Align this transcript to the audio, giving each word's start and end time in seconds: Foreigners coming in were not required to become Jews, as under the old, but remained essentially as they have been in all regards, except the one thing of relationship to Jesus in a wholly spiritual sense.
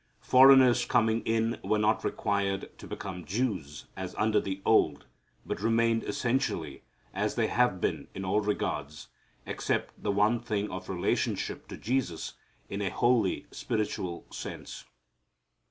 Foreigners 0.21 0.83
coming 0.83 1.21
in 1.27 1.59
were 1.63 1.77
not 1.77 2.03
required 2.03 2.75
to 2.79 2.87
become 2.87 3.23
Jews, 3.23 3.85
as 3.95 4.15
under 4.15 4.41
the 4.41 4.59
old, 4.65 5.05
but 5.45 5.61
remained 5.61 6.03
essentially 6.05 6.81
as 7.13 7.35
they 7.35 7.45
have 7.45 7.79
been 7.79 8.07
in 8.15 8.25
all 8.25 8.41
regards, 8.41 9.09
except 9.45 10.01
the 10.01 10.11
one 10.11 10.39
thing 10.39 10.71
of 10.71 10.89
relationship 10.89 11.67
to 11.67 11.77
Jesus 11.77 12.33
in 12.67 12.81
a 12.81 12.89
wholly 12.89 13.45
spiritual 13.51 14.25
sense. 14.31 14.85